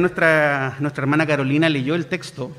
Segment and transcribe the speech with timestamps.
[0.00, 2.50] nuestra, nuestra hermana Carolina leyó el texto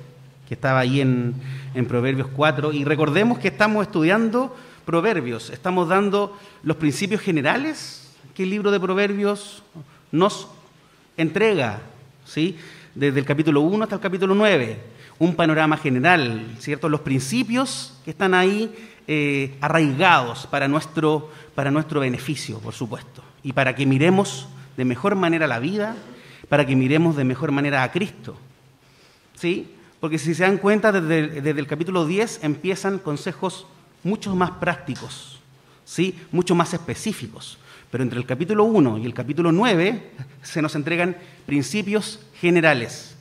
[0.47, 1.35] que estaba ahí en,
[1.73, 4.55] en Proverbios 4 y recordemos que estamos estudiando
[4.85, 9.63] Proverbios, estamos dando los principios generales que el libro de Proverbios
[10.11, 10.47] nos
[11.17, 11.81] entrega,
[12.23, 12.57] ¿sí?
[12.95, 14.79] desde el capítulo 1 hasta el capítulo 9,
[15.19, 16.89] un panorama general, ¿cierto?
[16.89, 18.73] Los principios que están ahí
[19.07, 24.47] eh, arraigados para nuestro, para nuestro beneficio, por supuesto, y para que miremos
[24.77, 25.95] de mejor manera la vida,
[26.49, 28.37] para que miremos de mejor manera a Cristo.
[29.35, 29.67] ¿Sí?
[29.99, 33.65] Porque si se dan cuenta, desde, el capítulo 10 empiezan consejos
[34.03, 35.39] mucho más prácticos,
[35.85, 36.15] ¿sí?
[36.31, 37.57] mucho más específicos.
[37.89, 40.11] Pero entre el capítulo 1 y el capítulo 9
[40.43, 43.15] se nos entregan principios generales.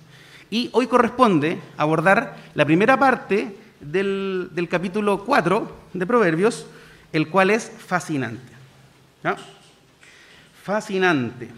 [0.51, 6.67] Y hoy corresponde abordar la primera parte del, del capítulo 4 de Proverbios,
[7.13, 8.53] el cual es fascinante.
[9.23, 9.37] ¿no?
[10.63, 11.49] Fascinante.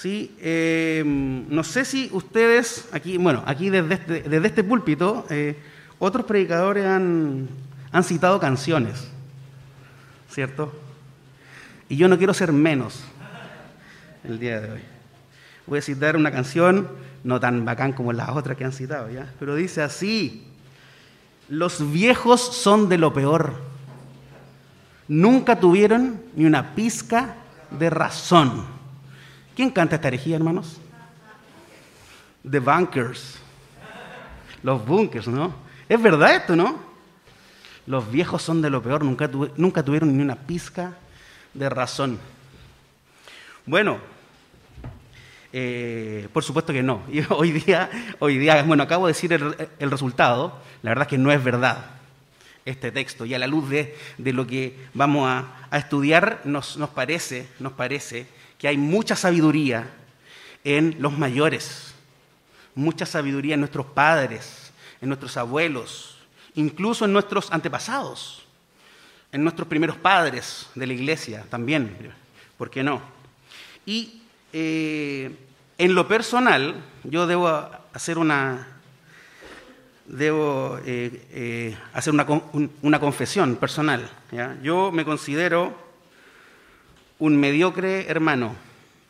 [0.00, 5.58] Sí, eh, no sé si ustedes, aquí, bueno, aquí desde este, este púlpito, eh,
[5.98, 7.46] otros predicadores han,
[7.92, 9.10] han citado canciones,
[10.30, 10.72] ¿cierto?
[11.90, 13.04] Y yo no quiero ser menos
[14.24, 14.80] el día de hoy.
[15.66, 16.88] Voy a citar una canción,
[17.22, 19.30] no tan bacán como las otras que han citado, ¿ya?
[19.38, 20.46] Pero dice así,
[21.50, 23.52] los viejos son de lo peor.
[25.08, 27.34] Nunca tuvieron ni una pizca
[27.70, 28.79] de razón.
[29.54, 30.78] ¿Quién canta esta herejía, hermanos?
[32.48, 33.38] The Bunkers.
[34.62, 35.54] Los bunkers, ¿no?
[35.88, 36.90] Es verdad esto, ¿no?
[37.86, 40.94] Los viejos son de lo peor, nunca, tuvieron ni una pizca
[41.54, 42.18] de razón.
[43.66, 43.98] Bueno,
[45.52, 47.02] eh, por supuesto que no.
[47.30, 50.60] Hoy día, hoy día, bueno, acabo de decir el, resultado.
[50.82, 51.86] La verdad es que no es verdad
[52.64, 53.24] este texto.
[53.24, 58.26] Y a la luz de, lo que vamos a, estudiar, nos, parece, nos parece
[58.60, 59.88] que hay mucha sabiduría
[60.64, 61.94] en los mayores,
[62.74, 66.18] mucha sabiduría en nuestros padres, en nuestros abuelos,
[66.54, 68.42] incluso en nuestros antepasados,
[69.32, 72.12] en nuestros primeros padres de la iglesia también,
[72.58, 73.00] ¿por qué no?
[73.86, 74.20] Y
[74.52, 75.34] eh,
[75.78, 77.48] en lo personal, yo debo
[77.94, 78.66] hacer una,
[80.04, 82.26] debo eh, eh, hacer una,
[82.82, 84.06] una, confesión personal.
[84.62, 85.89] Yo me considero
[87.20, 88.56] un mediocre hermano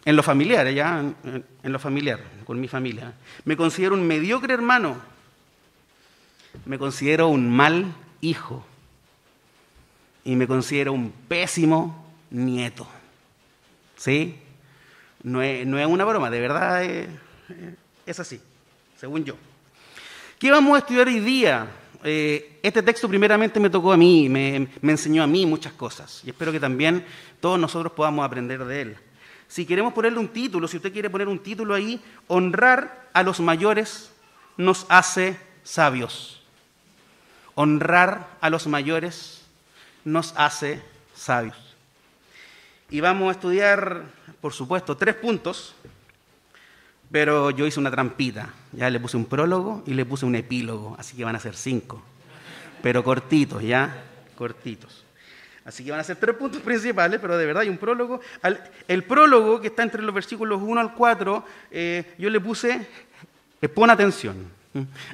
[0.05, 3.15] en lo familiar, ya en, lo familiar, con mi familia.
[3.45, 5.11] Me considero un mediocre hermano
[6.65, 8.65] me considero un mal hijo
[10.25, 12.87] y me considero un pésimo nieto.
[13.97, 14.39] ¿Sí?
[15.23, 18.41] No es, una broma, de verdad es, así,
[18.99, 19.37] según yo.
[20.39, 21.67] ¿Qué vamos a estudiar hoy día?
[22.03, 26.23] Eh, este texto primeramente me tocó a mí, me, me enseñó a mí muchas cosas
[26.25, 27.05] y espero que también
[27.41, 28.97] todos nosotros podamos aprender de él.
[29.49, 33.41] Si queremos ponerle un título, si usted quiere poner un título ahí, honrar a los
[33.41, 34.13] mayores
[34.57, 36.41] nos hace sabios.
[37.55, 39.43] Honrar a los mayores
[40.05, 40.83] nos hace
[41.15, 41.57] sabios.
[42.91, 44.05] Y vamos a estudiar,
[44.41, 45.75] por supuesto, tres puntos,
[47.11, 48.51] pero yo hice una trampita.
[48.73, 51.57] Ya le puse un prólogo y le puse un epílogo, así que van a ser
[51.57, 52.03] cinco,
[52.83, 54.05] pero cortitos, ya,
[54.37, 55.05] cortitos.
[55.65, 58.21] Así que van a ser tres puntos principales, pero de verdad hay un prólogo.
[58.87, 62.87] El prólogo que está entre los versículos 1 al 4, eh, yo le puse,
[63.61, 64.61] eh, pon atención.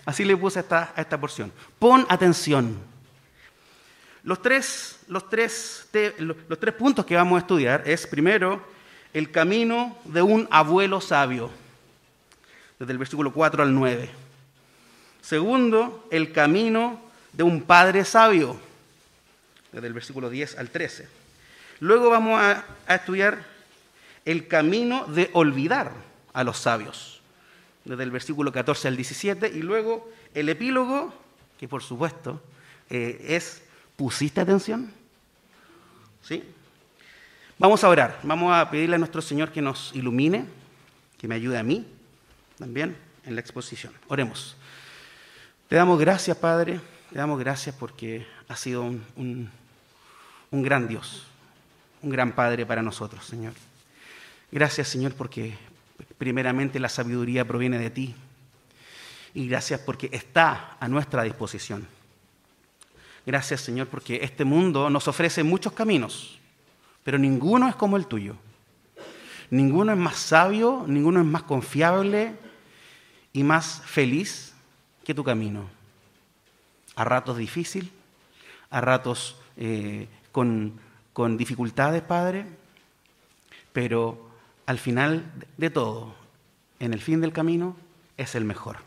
[0.04, 1.50] Así le puse a esta, porción.
[1.78, 2.76] Pon atención.
[4.22, 8.60] Los tres, los, tres, los tres puntos que vamos a estudiar es, primero,
[9.14, 11.50] el camino de un abuelo sabio,
[12.78, 14.10] desde el versículo 4 al 9.
[15.20, 17.00] Segundo, el camino
[17.32, 18.58] de un padre sabio,
[19.72, 21.08] desde el versículo 10 al 13.
[21.80, 23.44] Luego vamos a estudiar
[24.24, 25.92] el camino de olvidar
[26.32, 27.20] a los sabios
[27.84, 31.14] desde el versículo 14 al 17, y luego el epílogo,
[31.58, 32.42] que por supuesto
[32.90, 33.62] eh, es,
[33.94, 34.92] ¿pusiste atención?
[36.22, 36.42] ¿Sí?
[37.58, 40.46] Vamos a orar, vamos a pedirle a nuestro Señor que nos ilumine,
[41.16, 41.86] que me ayude a mí
[42.58, 43.92] también en la exposición.
[44.08, 44.56] Oremos.
[45.68, 46.80] Te damos gracias, Padre,
[47.10, 49.50] te damos gracias porque has sido un,
[50.50, 51.26] un gran Dios,
[52.02, 53.52] un gran Padre para nosotros, Señor.
[54.52, 55.56] Gracias, Señor, porque
[56.18, 58.14] Primeramente la sabiduría proviene de ti.
[59.34, 61.86] Y gracias porque está a nuestra disposición.
[63.26, 66.38] Gracias Señor porque este mundo nos ofrece muchos caminos,
[67.02, 68.36] pero ninguno es como el tuyo.
[69.50, 72.34] Ninguno es más sabio, ninguno es más confiable
[73.36, 74.54] y más feliz
[75.04, 75.68] que tu camino.
[76.94, 77.92] A ratos difícil,
[78.70, 80.80] a ratos eh, con,
[81.12, 82.46] con dificultades, Padre,
[83.74, 84.30] pero
[84.64, 86.14] al final de todo,
[86.80, 87.76] en el fin del camino
[88.16, 88.78] es el mejor.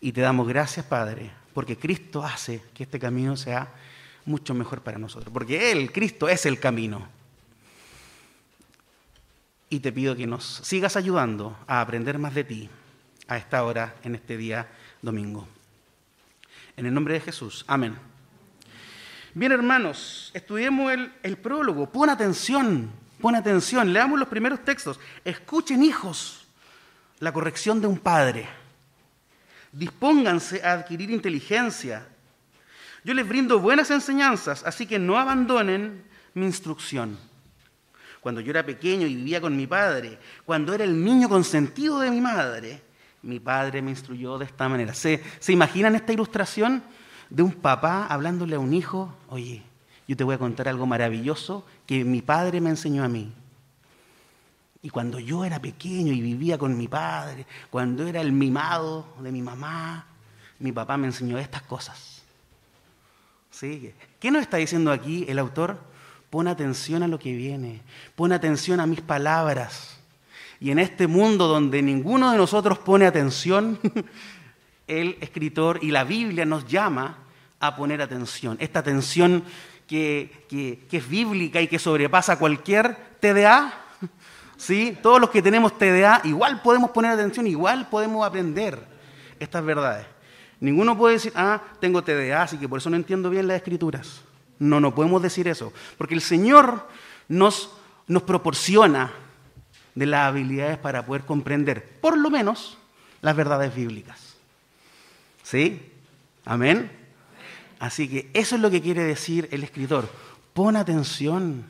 [0.00, 3.72] Y te damos gracias, Padre, porque Cristo hace que este camino sea
[4.24, 7.08] mucho mejor para nosotros, porque Él, Cristo, es el camino.
[9.68, 12.70] Y te pido que nos sigas ayudando a aprender más de ti
[13.28, 14.68] a esta hora, en este día
[15.00, 15.48] domingo.
[16.76, 17.96] En el nombre de Jesús, amén.
[19.34, 20.92] Bien, hermanos, estudiemos
[21.22, 21.90] el, prólogo.
[21.90, 22.90] Pon atención,
[23.20, 23.92] pon atención.
[23.92, 25.00] Leamos los primeros textos.
[25.24, 26.46] Escuchen, hijos,
[27.18, 28.46] la corrección de un padre.
[29.72, 32.06] Dispónganse a adquirir inteligencia.
[33.04, 36.04] Yo les brindo buenas enseñanzas, así que no abandonen
[36.34, 37.18] mi instrucción.
[38.20, 42.10] Cuando yo era pequeño y vivía con mi padre, cuando era el niño consentido de
[42.10, 42.82] mi madre,
[43.22, 44.94] mi padre me instruyó de esta manera.
[44.94, 46.82] ¿Se, ¿Se imaginan esta ilustración
[47.30, 49.14] de un papá hablándole a un hijo?
[49.28, 49.62] Oye,
[50.08, 53.32] yo te voy a contar algo maravilloso que mi padre me enseñó a mí.
[54.82, 59.30] Y cuando yo era pequeño y vivía con mi padre, cuando era el mimado de
[59.30, 60.06] mi mamá,
[60.58, 62.22] mi papá me enseñó estas cosas.
[63.50, 63.94] ¿Sí?
[64.18, 65.78] ¿Qué nos está diciendo aquí el autor?
[66.30, 67.82] Pon atención a lo que viene,
[68.16, 69.91] pon atención a mis palabras.
[70.62, 73.80] Y en este mundo donde ninguno de nosotros pone atención,
[74.86, 77.18] el escritor y la Biblia nos llama
[77.58, 78.56] a poner atención.
[78.60, 79.42] Esta atención
[79.88, 83.74] que, que, es bíblica y que sobrepasa cualquier TDA,
[84.56, 84.96] ¿sí?
[85.02, 88.78] Todos los que tenemos TDA igual podemos poner atención, igual podemos aprender
[89.40, 90.06] estas verdades.
[90.60, 94.20] Ninguno puede decir, ah, tengo TDA, así que por eso no entiendo bien las escrituras.
[94.60, 96.86] No, no podemos decir eso, porque el Señor
[97.26, 97.72] nos,
[98.06, 99.10] nos proporciona
[99.94, 102.78] de las habilidades para poder comprender, por lo menos,
[103.20, 104.34] las verdades bíblicas.
[105.42, 105.92] ¿Sí?
[106.44, 106.90] Amén.
[107.78, 110.08] Así que eso es lo que quiere decir el escritor.
[110.54, 111.64] Pon atención.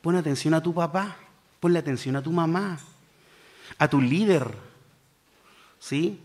[0.00, 1.16] Pon atención a tu papá.
[1.60, 2.78] Ponle atención a tu mamá.
[3.78, 4.48] A tu líder.
[5.78, 6.20] ¿Sí?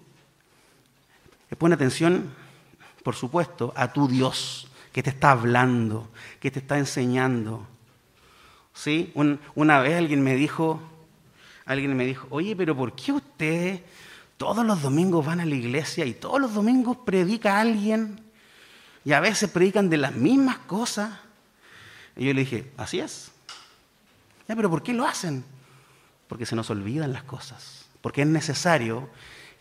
[1.58, 2.34] Pon atención,
[3.04, 6.10] por supuesto, a tu Dios que te está hablando,
[6.40, 7.68] que te está enseñando.
[8.74, 9.12] ¿Sí?
[9.54, 10.82] una vez alguien me dijo,
[11.65, 13.81] alguien me dijo, oye, pero ¿por qué ustedes
[14.38, 18.19] todos los domingos van a la iglesia y todos los domingos predica alguien
[19.06, 21.19] y a veces predican de las mismas cosas?
[22.15, 23.31] Y yo le dije, así es.
[24.45, 25.44] Pero ¿por qué lo hacen?
[26.27, 29.10] Porque se nos olvidan las cosas, porque es necesario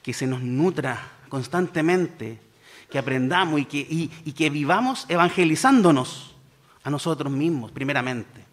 [0.02, 2.38] que se nos nutra constantemente,
[2.90, 6.34] que aprendamos y que, y que vivamos evangelizándonos
[6.84, 8.44] a nosotros mismos, primeramente.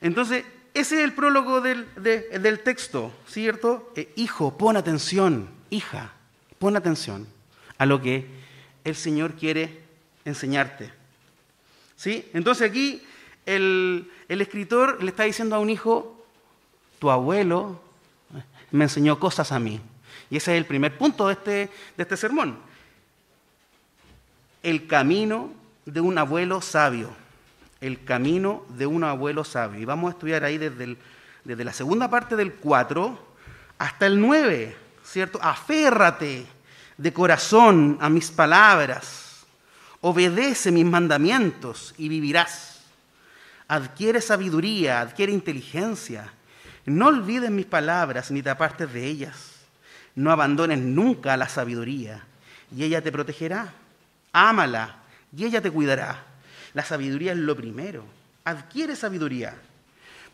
[0.00, 0.44] Entonces,
[0.80, 3.92] ese es el prólogo del, de, del texto, ¿cierto?
[3.96, 6.12] Eh, hijo, pon atención, hija,
[6.58, 7.26] pon atención
[7.78, 8.26] a lo que
[8.84, 9.82] el Señor quiere
[10.24, 10.92] enseñarte.
[11.96, 12.28] ¿Sí?
[12.32, 13.02] Entonces aquí
[13.44, 16.24] el, el escritor le está diciendo a un hijo,
[17.00, 17.82] tu abuelo
[18.70, 19.80] me enseñó cosas a mí.
[20.30, 22.58] Y ese es el primer punto de este, de este sermón.
[24.62, 25.52] El camino
[25.86, 27.10] de un abuelo sabio
[27.80, 29.80] el camino de un abuelo sabio.
[29.80, 30.96] Y vamos a estudiar ahí desde,
[31.44, 33.26] desde la segunda parte del 4
[33.78, 35.38] hasta el 9, ¿cierto?
[35.40, 36.46] Aférrate
[36.96, 39.46] de corazón a mis palabras,
[40.00, 42.80] obedece mis mandamientos y vivirás.
[43.68, 46.32] Adquiere sabiduría, adquiere inteligencia.
[46.86, 49.54] No olvides mis palabras ni te apartes de ellas.
[50.14, 52.24] No abandones nunca la sabiduría
[52.74, 53.72] y ella te protegerá.
[54.32, 54.96] Ámala
[55.36, 56.24] y ella te cuidará.
[56.74, 58.04] La sabiduría es lo primero.
[58.44, 59.54] Adquiere sabiduría.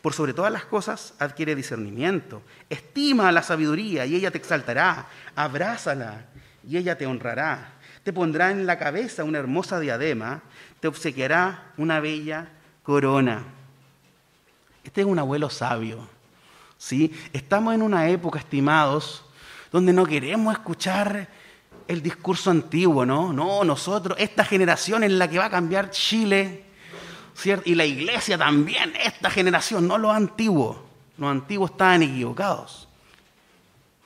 [0.01, 2.43] Por sobre todas las cosas, adquiere discernimiento.
[2.69, 5.07] Estima la sabiduría y ella te exaltará.
[5.35, 6.25] Abrázala
[6.67, 7.73] y ella te honrará.
[8.03, 10.43] Te pondrá en la cabeza una hermosa diadema.
[10.79, 12.49] Te obsequiará una bella
[12.83, 13.43] corona.
[14.83, 16.07] Este es un abuelo sabio.
[16.77, 17.11] ¿sí?
[17.33, 19.25] Estamos en una época, estimados,
[19.71, 21.27] donde no queremos escuchar
[21.87, 23.31] el discurso antiguo, ¿no?
[23.33, 26.63] No, nosotros, esta generación es la que va a cambiar Chile,
[27.35, 27.69] ¿cierto?
[27.69, 30.77] Y la iglesia también, esta generación, no los antiguos.
[31.17, 32.87] Los antiguos estaban equivocados.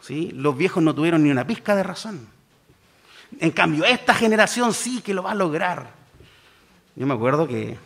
[0.02, 0.32] ¿Sí?
[0.34, 2.28] Los viejos no tuvieron ni una pizca de razón.
[3.40, 5.92] En cambio, esta generación sí que lo va a lograr.
[6.96, 7.78] Yo me acuerdo que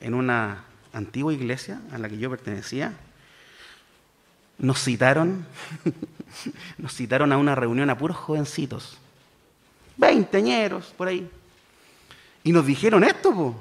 [0.00, 2.94] en una antigua iglesia a la que yo pertenecía,
[4.58, 5.46] nos citaron,
[6.78, 8.98] nos citaron a una reunión a puros jovencitos,
[9.96, 11.28] veinteñeros por ahí,
[12.44, 13.56] y nos dijeron esto, po.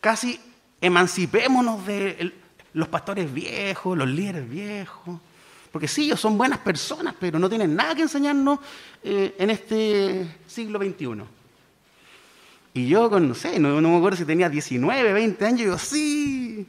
[0.00, 0.40] casi
[0.80, 2.32] emancipémonos de
[2.74, 5.18] los pastores viejos, los líderes viejos,
[5.72, 8.60] porque sí, ellos son buenas personas, pero no tienen nada que enseñarnos
[9.02, 11.24] eh, en este siglo XXI.
[12.74, 15.78] Y yo, con, no sé, no, no me acuerdo si tenía 19, 20 años, yo,
[15.78, 16.66] sí,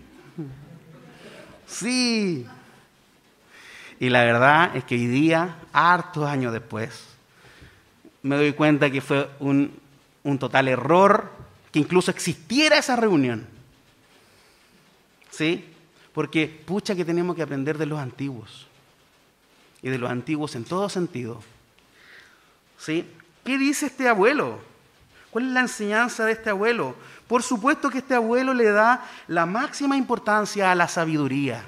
[1.67, 2.45] sí,
[3.99, 7.05] Y la verdad es que hoy día, hartos años después,
[8.23, 9.71] me doy cuenta que fue un,
[10.23, 11.31] un total error
[11.71, 13.45] que incluso existiera esa reunión.
[15.29, 15.65] ¿Sí?
[16.13, 18.67] Porque pucha que tenemos que aprender de los antiguos.
[19.81, 21.41] Y de los antiguos en todo sentido.
[22.77, 23.05] ¿Sí?
[23.43, 24.59] ¿Qué dice este abuelo?
[25.29, 26.95] ¿Cuál es la enseñanza de este abuelo?
[27.27, 31.65] Por supuesto que este abuelo le da la máxima importancia a la sabiduría.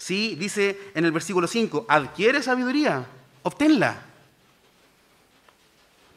[0.00, 0.34] ¿Sí?
[0.34, 3.04] Dice en el versículo 5, adquiere sabiduría,
[3.42, 4.02] obténla.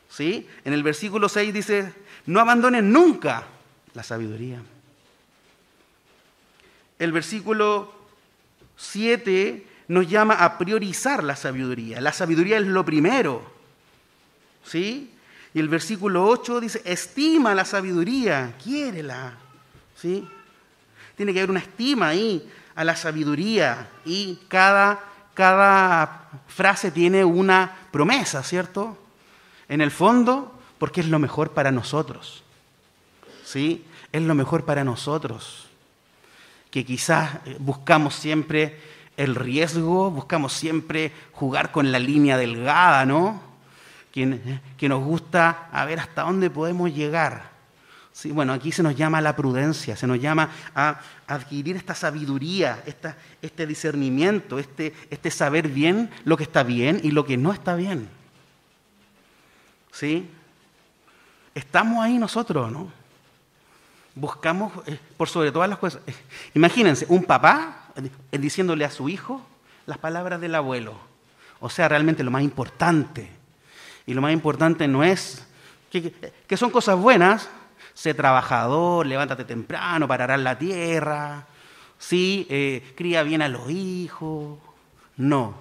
[0.09, 0.47] ¿Sí?
[0.63, 1.93] En el versículo 6 dice,
[2.25, 3.43] no abandones nunca
[3.93, 4.61] la sabiduría.
[6.97, 7.93] El versículo
[8.77, 11.99] 7 nos llama a priorizar la sabiduría.
[11.99, 13.43] La sabiduría es lo primero.
[14.63, 15.11] ¿Sí?
[15.53, 19.37] Y el versículo 8 dice, estima la sabiduría, quiérela.
[19.97, 20.25] ¿Sí?
[21.17, 25.03] Tiene que haber una estima ahí a la sabiduría y cada,
[25.33, 28.97] cada frase tiene una promesa, ¿cierto?
[29.69, 32.43] En el fondo, porque es lo mejor para nosotros.
[33.45, 33.85] ¿Sí?
[34.11, 35.67] Es lo mejor para nosotros.
[36.71, 38.79] Que quizás eh, buscamos siempre
[39.17, 43.53] el riesgo, buscamos siempre jugar con la línea delgada, ¿no?
[44.13, 47.52] que, nos gusta a ver hasta dónde podemos llegar.
[48.13, 51.95] Sí, bueno, aquí se nos llama a la prudencia, se nos llama a adquirir esta
[51.95, 52.83] sabiduría,
[53.41, 57.75] este discernimiento, este, este saber bien lo que está bien y lo que no está
[57.75, 58.07] bien.
[59.91, 60.29] ¿Sí?
[61.55, 62.91] Estamos ahí nosotros, ¿no?
[64.15, 66.01] Buscamos eh, por sobre todas las cosas.
[66.05, 66.13] Eh,
[66.53, 67.89] imagínense, un papá
[68.31, 69.41] eh, diciéndole a su hijo
[69.87, 70.95] las palabras del abuelo.
[71.59, 73.29] O sea, realmente lo más importante
[74.05, 75.47] y lo más importante no es
[75.89, 77.49] que, son cosas buenas,
[77.93, 81.45] sé trabajador, levántate temprano para arar la tierra,
[81.97, 84.57] sí, eh, cría bien a los hijos.
[85.17, 85.55] No.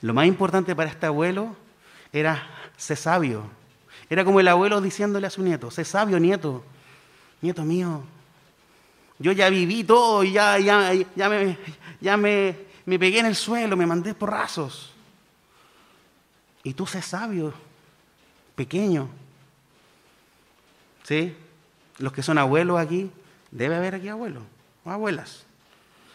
[0.00, 1.56] Lo más importante para este abuelo
[2.12, 3.44] era ser sabio.
[4.10, 6.64] Era como el abuelo diciéndole a su nieto, sé sabio, nieto,
[7.40, 8.02] nieto mío.
[9.18, 11.58] Yo ya viví todo y ya, ya, ya, me,
[12.00, 12.56] ya me,
[12.86, 14.92] me pegué en el suelo, me mandé porrazos.
[16.62, 17.52] Y tú sé sabio,
[18.54, 19.08] pequeño.
[21.02, 21.34] ¿Sí?
[21.98, 23.10] Los que son abuelos aquí,
[23.50, 24.42] debe haber aquí abuelos
[24.84, 25.44] o abuelas.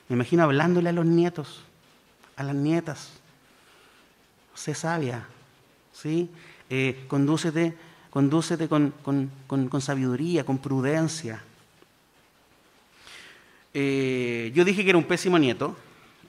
[0.07, 1.61] Me imagino hablándole a los nietos,
[2.35, 3.11] a las nietas.
[4.53, 5.25] Sé sabia,
[5.91, 6.29] ¿sí?
[6.69, 7.73] Eh, condúcete,
[8.09, 8.93] condúcete con,
[9.79, 11.41] sabiduría, con prudencia.
[13.73, 15.75] Eh, yo dije que era un pésimo nieto.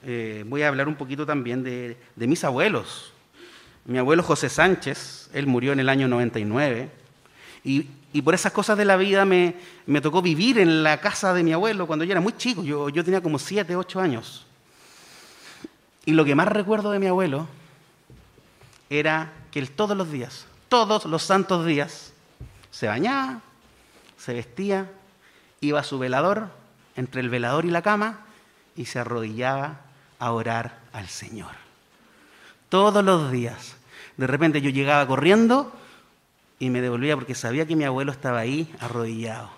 [0.03, 3.13] Eh, voy a hablar un poquito también de, de mis abuelos.
[3.85, 6.89] Mi abuelo José Sánchez, él murió en el año 99,
[7.63, 9.55] y, y por esas cosas de la vida me,
[9.87, 12.87] me, tocó vivir en la casa de mi abuelo cuando yo era muy chico, yo,
[12.87, 14.45] yo tenía como 7, 8 años.
[16.05, 17.45] Y lo que más recuerdo de mi abuelo
[18.89, 22.13] era que él todos los días, todos los santos días,
[22.71, 23.41] se bañaba,
[24.15, 24.89] se vestía,
[25.59, 26.47] iba a su velador,
[26.95, 28.21] entre el velador y la cama,
[28.77, 29.81] y se arrodillaba
[30.19, 31.51] a orar al Señor
[32.69, 33.75] todos los días.
[34.15, 35.73] De repente yo llegaba corriendo
[36.59, 39.49] y me devolvía porque sabía que mi abuelo estaba ahí arrodillado.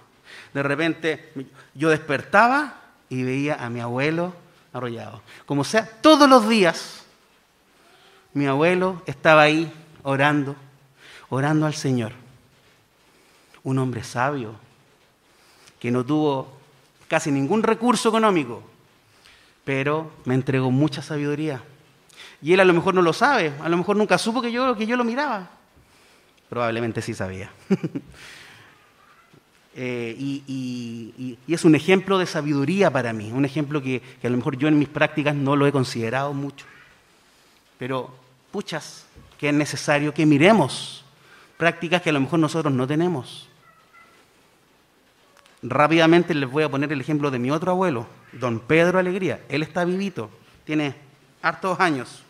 [0.53, 1.31] De repente
[1.73, 4.33] yo despertaba y veía a mi abuelo
[4.73, 5.21] arrodillado.
[5.45, 7.03] Como sea, todos los días
[8.33, 9.71] mi abuelo estaba ahí
[10.03, 10.55] orando,
[11.29, 12.13] orando al Señor.
[13.63, 14.55] Un hombre sabio
[15.79, 16.57] que no tuvo
[17.07, 18.63] casi ningún recurso económico,
[19.63, 21.61] pero me entregó mucha sabiduría.
[22.41, 24.75] Y él a lo mejor no lo sabe, a lo mejor nunca supo que yo,
[24.75, 25.49] que yo lo miraba.
[26.49, 27.51] Probablemente sí sabía.
[29.79, 34.57] Eh, y, es un ejemplo de sabiduría para mí, un ejemplo que, a lo mejor
[34.57, 36.65] yo en mis prácticas no lo he considerado mucho.
[37.77, 38.11] Pero,
[38.51, 39.05] puchas,
[39.37, 41.05] que es necesario que miremos
[41.57, 43.47] prácticas que a lo mejor nosotros no tenemos.
[45.61, 49.41] Rápidamente les voy a poner el ejemplo de mi otro abuelo, don Pedro Alegría.
[49.47, 50.31] Él está vivito,
[50.65, 50.95] tiene
[51.43, 52.23] hartos años.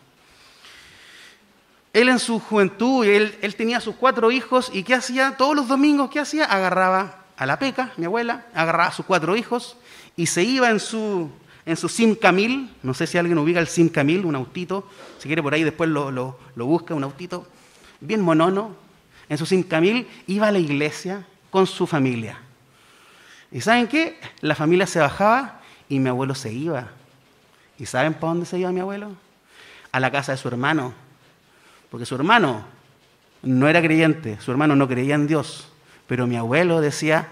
[1.98, 5.36] Él en su juventud, él, él tenía sus cuatro hijos y ¿qué hacía?
[5.36, 6.46] Todos los domingos, ¿qué hacía?
[6.46, 9.78] Agarraba a la peca, mi abuela, agarraba a sus cuatro hijos
[10.16, 11.32] y se iba en su,
[11.66, 14.88] en su Sim Camil, no sé si alguien ubica el Sim Camil, un autito,
[15.18, 17.48] si quiere por ahí después lo, lo, lo busca, un autito,
[18.00, 18.76] bien monono,
[19.28, 22.38] en su Sim Camil iba a la iglesia con su familia.
[23.52, 24.20] ¿Y saben qué?
[24.42, 26.90] La familia se bajaba y mi abuelo se iba.
[27.80, 29.14] ¿Y saben para dónde se iba mi abuelo?
[29.92, 31.07] A la casa de su hermano
[31.98, 32.64] porque su hermano
[33.42, 35.68] no era creyente, su hermano no creía en Dios.
[36.06, 37.28] Pero mi abuelo decía,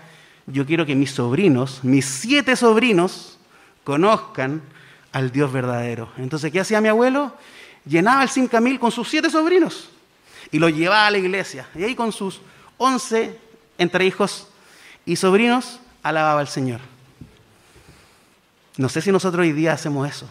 [0.47, 3.37] yo quiero que mis sobrinos, mis siete sobrinos,
[3.83, 4.63] conozcan
[5.11, 6.09] al Dios verdadero.
[6.17, 7.31] Entonces, ¿qué hacía mi abuelo?
[7.85, 9.91] Llenaba el Simcamil con sus siete sobrinos
[10.51, 11.67] y lo llevaba a la iglesia.
[11.75, 12.41] Y ahí con sus
[12.79, 13.39] once
[13.77, 14.47] entre hijos
[15.05, 16.79] y sobrinos alababa al Señor.
[18.77, 20.27] No sé si nosotros hoy día hacemos eso.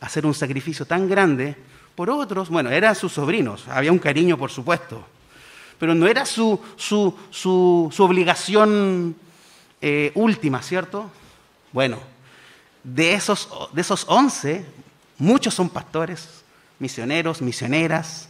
[0.00, 1.58] Hacer un sacrificio tan grande
[1.94, 2.48] por otros.
[2.48, 5.04] Bueno, eran sus sobrinos, había un cariño, por supuesto.
[5.78, 9.16] Pero no era su, su, su, obligación
[9.80, 11.10] eh, última, ¿cierto?
[11.72, 11.98] Bueno,
[12.84, 14.64] de esos, de esos once,
[15.18, 16.44] muchos son pastores,
[16.78, 18.28] misioneros, misioneras,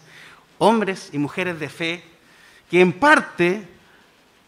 [0.59, 2.05] hombres y mujeres de fe,
[2.71, 3.69] que en parte,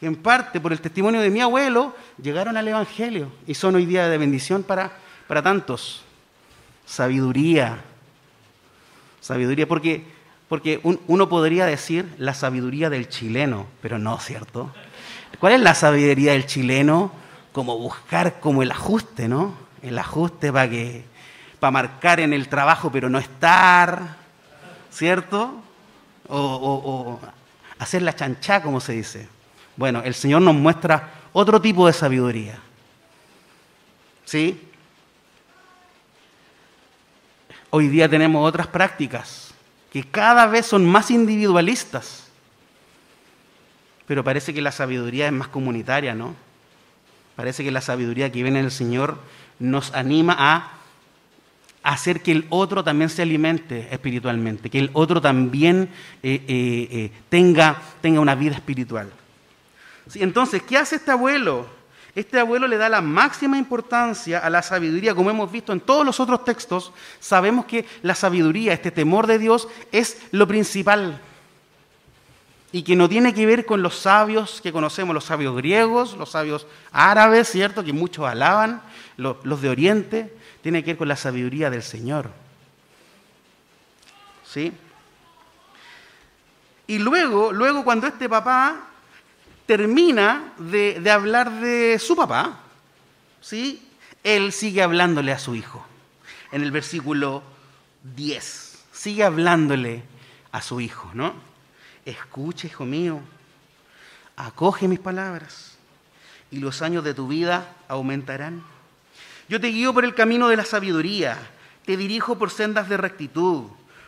[0.00, 3.84] que en parte por el testimonio de mi abuelo, llegaron al Evangelio y son hoy
[3.84, 4.92] día de bendición para,
[5.26, 6.02] para tantos.
[6.86, 7.82] Sabiduría,
[9.24, 10.04] sabiduría, porque,
[10.50, 14.70] porque uno podría decir la sabiduría del chileno, pero no, ¿cierto?
[15.40, 17.10] ¿Cuál es la sabiduría del chileno?
[17.52, 19.54] Como buscar como el ajuste, ¿no?
[19.80, 21.04] El ajuste para que
[21.58, 24.16] para marcar en el trabajo pero no estar,
[24.90, 25.54] ¿cierto?
[26.28, 27.18] O,
[27.78, 29.26] hacer la chanchá, como se dice.
[29.76, 32.58] Bueno, el Señor nos muestra otro tipo de sabiduría.
[34.26, 34.60] ¿Sí?
[37.76, 39.52] Hoy día tenemos otras prácticas
[39.92, 42.28] que cada vez son más individualistas.
[44.06, 46.36] Pero parece que la sabiduría es más comunitaria, ¿no?
[47.34, 49.18] Parece que la sabiduría que viene del Señor
[49.58, 50.70] nos anima a
[51.82, 55.88] hacer que el otro también se alimente espiritualmente, que el otro también
[56.22, 59.10] eh, eh, eh, tenga, tenga una vida espiritual.
[60.14, 61.66] Entonces, ¿qué hace este abuelo?
[62.14, 66.06] Este abuelo le da la máxima importancia a la sabiduría, como hemos visto en todos
[66.06, 71.20] los otros textos, sabemos que la sabiduría, este temor de Dios, es lo principal.
[72.70, 76.30] Y que no tiene que ver con los sabios que conocemos, los sabios griegos, los
[76.30, 77.82] sabios árabes, ¿cierto?
[77.82, 78.80] Que muchos alaban,
[79.16, 82.30] los, de Oriente, tiene que ver con la sabiduría del Señor.
[84.44, 84.72] ¿Sí?
[86.86, 88.88] Y luego, luego cuando este papá
[89.66, 92.60] termina de, hablar de su papá,
[93.40, 93.88] ¿sí?
[94.22, 95.84] él sigue hablándole a su hijo.
[96.52, 97.42] En el versículo
[98.14, 100.02] 10, sigue hablándole
[100.52, 101.34] a su hijo, ¿no?
[102.04, 103.20] Escucha, hijo mío,
[104.36, 105.76] acoge mis palabras
[106.50, 108.62] y los años de tu vida aumentarán.
[109.48, 111.38] Yo te guío por el camino de la sabiduría,
[111.84, 113.64] te dirijo por sendas de rectitud.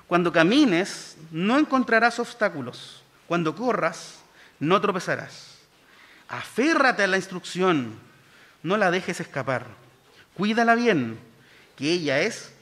[0.07, 3.03] Cuando camines, no encontrarás obstáculos.
[3.27, 4.21] Cuando corras,
[4.61, 5.57] no tropezarás.
[6.29, 7.95] Aférrate a la instrucción,
[8.63, 9.67] no la dejes escapar.
[10.35, 11.19] Cuídala bien,
[11.77, 12.53] que ella es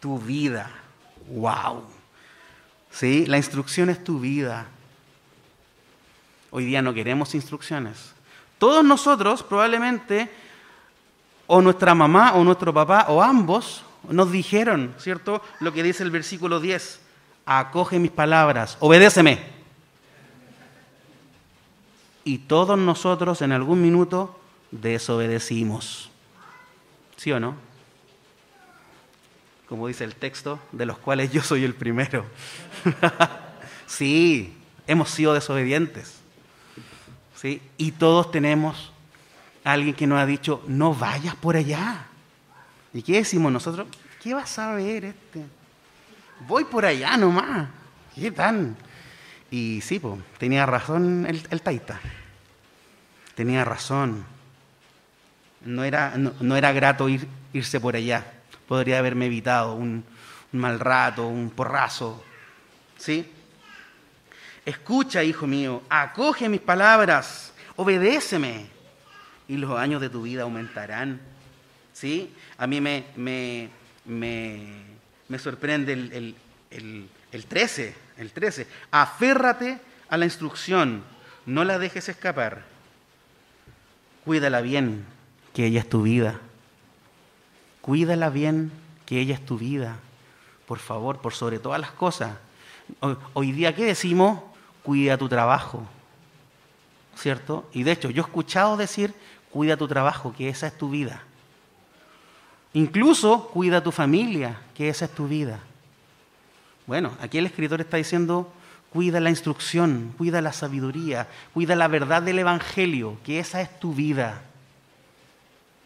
[0.00, 0.70] tu vida.
[1.28, 1.84] ¡Wow!
[2.90, 3.26] ¿Sí?
[3.26, 4.66] La instrucción es tu vida.
[6.50, 8.12] Hoy día no queremos instrucciones.
[8.58, 10.30] Todos nosotros probablemente,
[11.46, 15.42] o nuestra mamá o nuestro papá, o ambos, nos dijeron, ¿cierto?
[15.60, 17.00] Lo que dice el versículo 10,
[17.44, 19.57] acoge mis palabras, obedéceme
[22.28, 24.38] y todos nosotros en algún minuto
[24.70, 26.10] desobedecimos.
[27.16, 27.54] ¿Sí o no?
[29.66, 32.26] Como dice el texto, de los cuales yo soy el primero.
[33.86, 34.54] sí,
[34.86, 36.16] hemos sido desobedientes.
[37.34, 37.62] ¿Sí?
[37.78, 38.92] Y todos tenemos
[39.64, 42.08] alguien que nos ha dicho, no vayas por allá.
[42.92, 43.86] ¿Y qué decimos nosotros?
[44.22, 45.46] ¿Qué vas a ver este?
[46.46, 47.70] Voy por allá nomás.
[48.14, 48.76] ¿Qué tan?
[49.50, 50.00] Y sí,
[50.38, 52.00] tenía razón el, el taita
[53.38, 54.24] tenía razón.
[55.64, 58.26] No era, no, era grato ir, irse por allá.
[58.66, 60.04] Podría haberme evitado un,
[60.50, 62.20] mal rato, un porrazo.
[62.96, 63.30] ¿Sí?
[64.66, 68.66] Escucha, hijo mío, acoge mis palabras, obedéceme
[69.46, 71.20] y los años de tu vida aumentarán.
[71.92, 72.34] ¿Sí?
[72.56, 73.68] A mí me, me,
[74.04, 76.34] me, sorprende el,
[76.72, 78.66] el, el 13, el 13.
[78.90, 81.02] Aférrate a la instrucción,
[81.46, 82.64] no la dejes escapar
[84.28, 85.06] Cuídala bien,
[85.54, 86.38] que ella es tu vida.
[87.80, 88.70] Cuídala bien,
[89.06, 89.96] que ella es tu vida.
[90.66, 92.36] Por favor, por sobre todas las cosas.
[93.32, 94.40] Hoy día, ¿qué decimos?
[94.82, 95.86] Cuida tu trabajo.
[97.16, 97.70] ¿Cierto?
[97.72, 99.14] Y de hecho, yo he escuchado decir,
[99.50, 101.22] cuida tu trabajo, que esa es tu vida.
[102.74, 105.58] Incluso cuida tu familia, que esa es tu vida.
[106.88, 108.52] Bueno, aquí el escritor está diciendo,
[108.90, 113.92] Cuida la instrucción, cuida la sabiduría, cuida la verdad del Evangelio, que esa es tu
[113.92, 114.42] vida.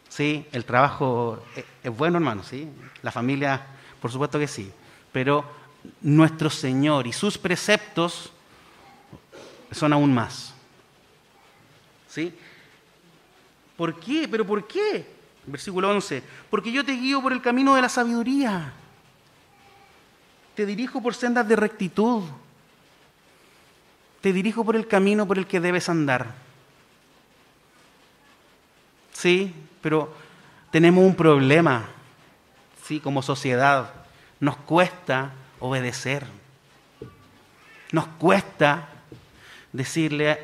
[0.09, 1.43] Sí, el trabajo
[1.83, 2.69] es bueno, hermano, sí.
[3.03, 3.61] La familia,
[4.01, 4.71] por supuesto que sí.
[5.11, 5.45] Pero
[6.01, 8.33] nuestro Señor y sus preceptos
[9.73, 10.55] son aún más.
[12.09, 12.33] ¿Sí?
[13.77, 14.29] ¿Por qué?
[14.31, 15.05] ¿Pero por qué?
[15.45, 16.23] Versículo 11.
[16.49, 18.75] Porque yo te guío por el camino de la sabiduría.
[20.55, 22.25] Te dirijo por sendas de rectitud.
[24.21, 26.35] Te dirijo por el camino por el que debes andar.
[29.13, 30.15] Sí, pero
[30.71, 31.85] tenemos un problema,
[32.85, 33.93] sí, como sociedad.
[34.41, 36.27] Nos cuesta obedecer.
[37.93, 38.89] Nos cuesta
[39.73, 40.39] decirle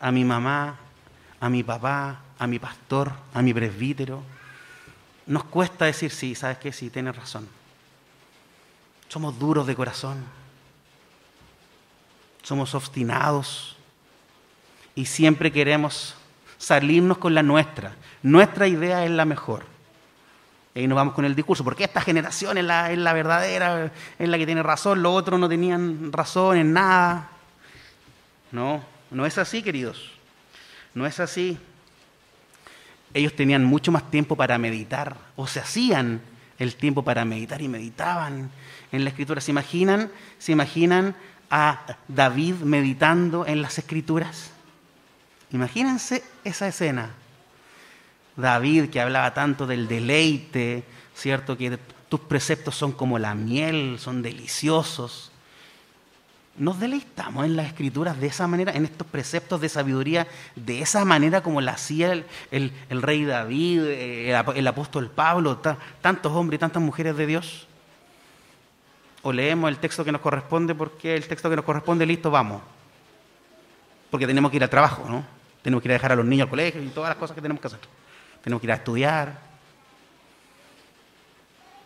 [0.00, 0.76] a mi mamá,
[1.40, 4.22] a mi papá, a mi pastor, a mi presbítero.
[5.26, 6.72] Nos cuesta decir, sí, ¿sabes qué?
[6.72, 7.57] Sí, tienes razón.
[9.08, 10.24] Somos duros de corazón.
[12.42, 13.76] Somos obstinados.
[14.94, 16.14] Y siempre queremos
[16.58, 17.96] salirnos con la nuestra.
[18.22, 19.64] Nuestra idea es la mejor.
[20.74, 24.28] Y nos vamos con el discurso, porque esta generación es la, es la verdadera, es
[24.28, 27.30] la que tiene razón, los otros no tenían razón en nada.
[28.52, 30.12] No, no es así, queridos.
[30.94, 31.58] No es así.
[33.12, 36.20] Ellos tenían mucho más tiempo para meditar, o se hacían
[36.58, 38.50] el tiempo para meditar y meditaban
[38.92, 39.40] en la escritura.
[39.40, 40.10] ¿Se imaginan?
[40.38, 41.14] ¿Se imaginan
[41.50, 44.50] a David meditando en las escrituras?
[45.52, 47.10] Imagínense esa escena.
[48.36, 51.56] David que hablaba tanto del deleite, ¿cierto?
[51.56, 55.32] Que tus preceptos son como la miel, son deliciosos.
[56.58, 61.04] Nos deleitamos en las escrituras de esa manera, en estos preceptos de sabiduría, de esa
[61.04, 62.12] manera como la hacía
[62.50, 67.68] el, rey David, eh, el, apóstol Pablo, tantos hombres y tantas mujeres de Dios.
[69.22, 72.62] O leemos el texto que nos corresponde porque el texto que nos corresponde, listo, vamos.
[74.10, 75.24] Porque tenemos que ir al trabajo, ¿no?
[75.62, 77.42] Tenemos que ir a dejar a los niños al colegio y todas las cosas que
[77.42, 77.80] tenemos que hacer.
[78.42, 79.48] Tenemos que ir a estudiar.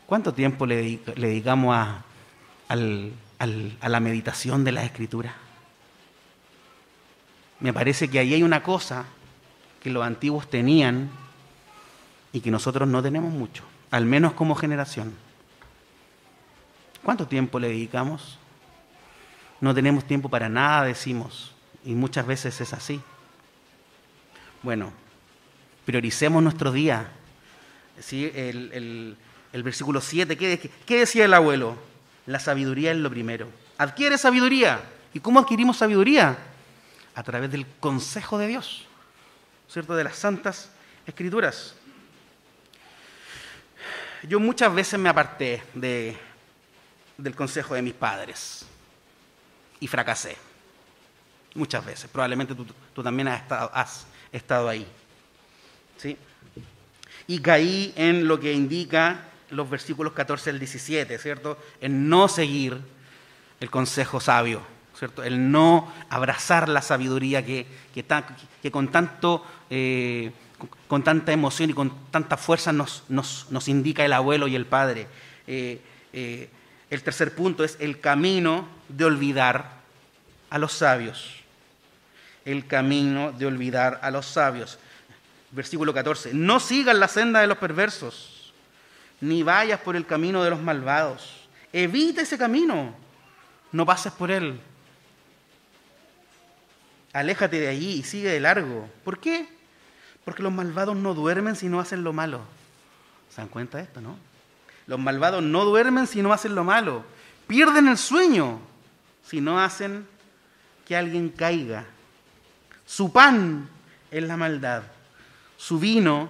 [0.06, 2.04] ¿Cuánto tiempo le, dedicamos a,
[3.42, 5.34] a la meditación de las escrituras?
[7.60, 9.04] Me parece que ahí hay una cosa
[9.82, 11.10] que los antiguos tenían
[12.32, 15.14] y que nosotros no tenemos mucho, al menos como generación.
[17.02, 18.38] ¿Cuánto tiempo le dedicamos?
[19.60, 21.52] No tenemos tiempo para nada, decimos,
[21.84, 23.00] y muchas veces es así.
[24.62, 24.92] Bueno,
[25.84, 27.10] prioricemos nuestro día.
[28.00, 28.30] ¿Sí?
[28.34, 29.16] El,
[29.52, 31.76] versículo 7, ¿qué, ¿qué decía el abuelo?
[32.26, 33.48] La sabiduría es lo primero.
[33.78, 34.80] Adquiere sabiduría.
[35.14, 36.36] ¿Y cómo adquirimos sabiduría?
[37.14, 38.86] A través del consejo de Dios,
[39.68, 39.94] ¿cierto?
[39.94, 40.70] De las santas
[41.06, 41.74] escrituras.
[44.22, 46.16] Yo muchas veces me aparté de,
[47.18, 48.64] del consejo de mis padres
[49.80, 50.36] y fracasé.
[51.54, 52.08] Muchas veces.
[52.10, 54.86] Probablemente tú, también has, estado, has estado ahí.
[55.98, 56.16] ¿Sí?
[57.26, 61.58] Y caí en lo que indica los versículos 14 al 17, ¿cierto?
[61.80, 62.78] En no seguir
[63.60, 64.62] el consejo sabio,
[64.98, 65.22] ¿cierto?
[65.22, 70.32] El no abrazar la sabiduría que, que, con, tanto, eh,
[70.88, 75.06] con tanta emoción y con tanta fuerza nos, nos, indica el abuelo y el padre.
[75.46, 75.80] Eh,
[76.12, 76.50] eh,
[76.90, 79.82] el tercer punto es el camino de olvidar
[80.50, 81.42] a los sabios
[82.44, 84.78] el camino de olvidar a los sabios.
[85.50, 86.32] Versículo 14.
[86.34, 88.31] No sigas la senda de los perversos,
[89.22, 91.46] ni vayas por el camino de los malvados.
[91.72, 92.92] Evita ese camino,
[93.70, 94.60] no pases por él.
[97.12, 98.90] Aléjate de allí y sigue de largo.
[99.04, 99.48] ¿Por qué?
[100.24, 102.40] Porque los malvados no duermen si no hacen lo malo.
[103.30, 104.18] ¿Se dan cuenta de esto, no?
[104.88, 107.04] Los malvados no duermen si no hacen lo malo.
[107.46, 108.58] Pierden el sueño
[109.24, 110.04] si no hacen
[110.84, 111.84] que alguien caiga.
[112.84, 113.68] Su pan
[114.10, 114.82] es la maldad,
[115.56, 116.28] su vino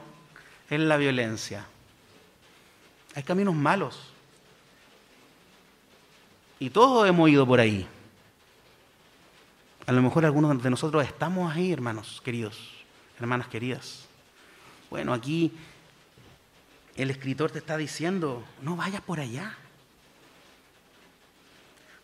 [0.68, 1.64] es la violencia.
[3.14, 4.00] Hay caminos malos.
[6.58, 7.86] Y todos hemos ido por ahí.
[9.86, 12.58] A lo mejor algunos de nosotros estamos ahí, hermanos queridos,
[13.18, 14.06] hermanas queridas.
[14.88, 15.52] Bueno, aquí
[16.94, 19.56] el escritor te está diciendo, no vayas por allá.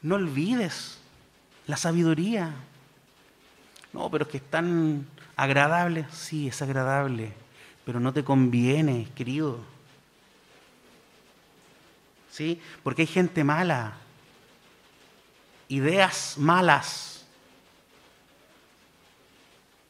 [0.02, 0.98] No olvides
[1.66, 2.52] la sabiduría,
[3.92, 6.06] no, pero es que es tan agradable.
[6.10, 7.32] Sí, es agradable,
[7.84, 9.60] pero no te conviene, querido.
[12.30, 12.60] ¿Sí?
[12.82, 13.94] Porque hay gente mala,
[15.68, 17.26] ideas malas.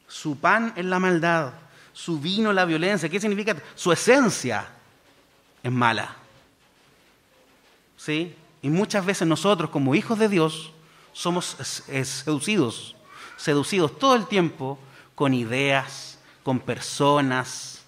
[0.07, 1.53] Su pan es la maldad,
[1.92, 3.09] su vino es la violencia.
[3.09, 3.57] ¿Qué significa?
[3.74, 4.66] Su esencia
[5.62, 6.16] es mala.
[7.96, 8.35] ¿Sí?
[8.62, 10.72] Y muchas veces nosotros, como hijos de Dios,
[11.12, 11.57] somos
[12.03, 12.94] seducidos
[13.38, 14.79] seducidos todo el tiempo
[15.14, 17.83] con ideas, con personas,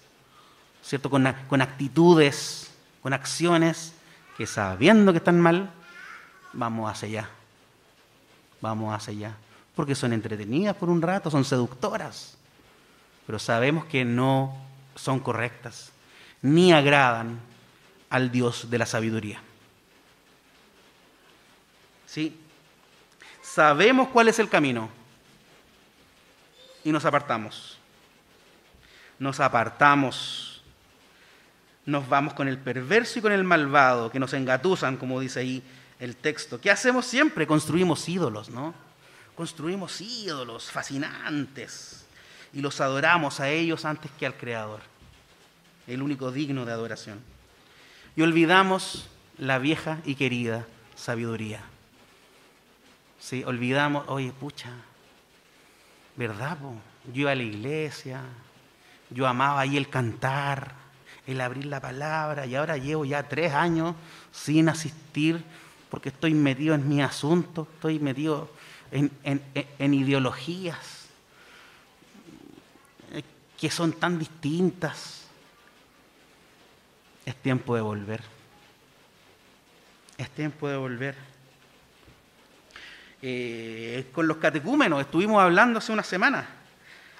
[0.81, 1.09] ¿cierto?
[1.09, 2.71] Con, actitudes,
[3.03, 3.93] con acciones
[4.41, 5.69] que sabiendo que están mal,
[6.51, 7.29] vamos hacia allá.
[8.59, 9.37] Vamos hacia allá.
[9.75, 12.39] Porque son entretenidas por un rato, son seductoras,
[13.27, 14.57] pero sabemos que no
[14.95, 15.91] son correctas.
[16.41, 17.39] ni agradan
[18.09, 19.39] al Dios de la sabiduría.
[22.07, 22.35] ¿Sí?
[23.43, 24.89] Sabemos cuál es el camino
[26.83, 27.77] y nos apartamos.
[29.19, 30.50] Nos apartamos.
[31.85, 35.63] Nos vamos con el perverso y con el malvado que nos engatusan, como dice ahí
[35.99, 36.59] el texto.
[36.59, 37.47] ¿Qué hacemos siempre?
[37.47, 38.73] Construimos ídolos, ¿no?
[39.35, 42.05] Construimos ídolos fascinantes
[42.53, 44.81] y los adoramos a ellos antes que al Creador,
[45.87, 47.19] el único digno de adoración.
[48.15, 51.61] Y olvidamos la vieja y querida sabiduría.
[53.19, 54.71] Sí, olvidamos, oye, pucha,
[56.15, 56.57] ¿verdad?
[57.13, 58.21] Yo iba a la iglesia,
[59.09, 60.80] yo amaba ahí el cantar,
[61.27, 63.95] el abrir la palabra, y ahora llevo ya tres años
[64.31, 65.43] sin asistir
[65.91, 68.49] porque estoy metido en mi asunto, estoy metido
[68.91, 71.09] en, ideologías
[73.59, 75.27] que son tan distintas.
[77.25, 78.23] Es tiempo de volver.
[80.17, 81.15] Es tiempo de volver.
[83.21, 86.47] Eh, con los catecúmenos estuvimos hablando hace una semana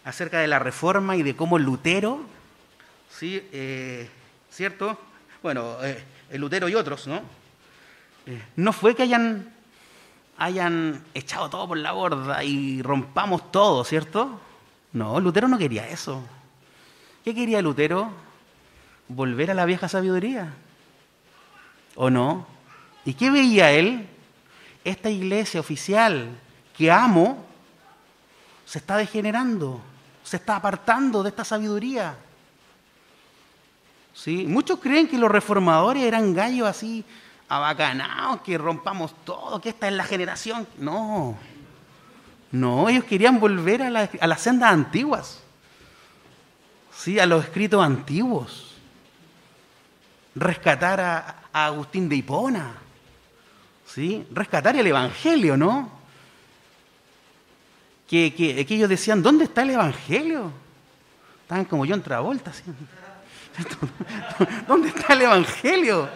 [0.05, 2.25] acerca de la reforma y de cómo Lutero,
[3.17, 3.47] ¿sí?
[3.51, 4.09] Eh,
[4.49, 4.97] ¿cierto?
[5.43, 7.21] Bueno, eh, Lutero y otros, ¿no?
[8.55, 9.51] no fue que hayan,
[10.37, 14.39] hayan echado todo por la borda y rompamos todo, ¿cierto?
[14.93, 16.23] No, Lutero no quería eso.
[17.23, 18.11] ¿Qué quería Lutero?
[19.07, 20.53] Volver a la vieja sabiduría.
[21.95, 22.45] ¿O no?
[23.05, 24.07] ¿Y qué veía él?
[24.83, 26.29] Esta iglesia oficial
[26.75, 27.45] que amo
[28.65, 29.81] se está degenerando,
[30.23, 32.15] se está apartando de esta sabiduría.
[34.13, 34.45] ¿Sí?
[34.47, 37.05] Muchos creen que los reformadores eran gallos así
[37.47, 40.67] abacanados, que rompamos todo, que esta es la generación.
[40.77, 41.37] No,
[42.51, 45.41] no, ellos querían volver a, las sendas antiguas,
[46.93, 47.19] ¿sí?
[47.19, 48.75] a los escritos antiguos,
[50.35, 52.75] rescatar a, Agustín de Hipona,
[53.85, 54.25] ¿sí?
[54.31, 55.91] rescatar el Evangelio, ¿no?
[58.07, 60.51] Que, que, ellos decían, ¿dónde está el Evangelio?
[61.41, 62.53] Estaban como yo en Travolta.
[64.67, 66.09] ¿dónde está el Evangelio?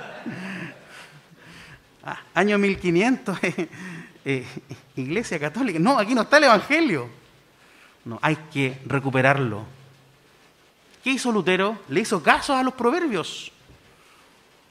[2.03, 3.69] Ah, año 1500, eh,
[4.25, 4.45] eh,
[4.95, 5.79] Iglesia Católica.
[5.79, 7.09] No, aquí no está el Evangelio.
[8.05, 9.65] No, hay que recuperarlo.
[11.03, 11.79] ¿Qué hizo Lutero?
[11.89, 13.51] Le hizo caso a los proverbios,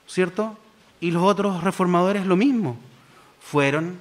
[0.07, 0.57] ¿cierto?
[1.01, 2.77] Y los otros reformadores lo mismo.
[3.41, 3.99] Fueron,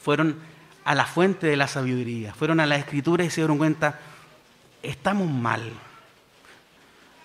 [0.00, 0.38] fueron
[0.84, 4.00] a la fuente de la sabiduría, fueron a la escritura y se dieron cuenta,
[4.82, 5.72] estamos mal.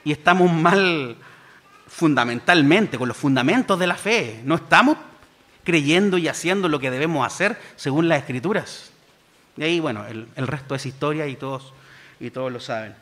[0.03, 1.17] Y estamos mal
[1.87, 4.41] fundamentalmente, con los fundamentos de la fe.
[4.45, 4.97] No estamos
[5.63, 8.91] creyendo y haciendo lo que debemos hacer según las escrituras.
[9.57, 11.73] Y ahí, bueno, el, resto es historia y todos,
[12.19, 12.95] y todos lo saben.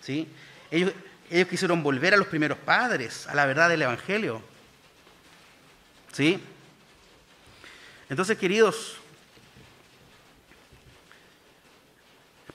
[0.00, 0.28] ¿Sí?
[0.70, 0.92] Ellos,
[1.30, 4.42] ellos quisieron volver a los primeros padres, a la verdad del Evangelio.
[6.12, 6.40] ¿Sí?
[8.08, 8.96] Entonces, queridos,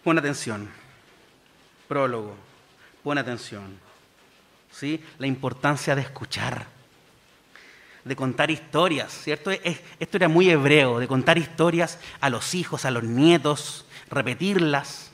[0.03, 0.69] pon atención.
[1.88, 2.36] Prólogo,
[3.07, 3.79] pon atención.
[5.17, 6.65] La importancia de escuchar,
[8.03, 9.49] de contar historias, ¿cierto?
[9.49, 15.09] Esto era muy hebreo, de contar historias a los hijos, a los nietos, repetirlas,